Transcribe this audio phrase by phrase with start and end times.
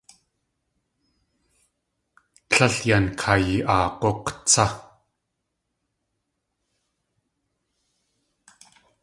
[2.53, 4.65] Líl yan kayi.aag̲úk̲ tsá!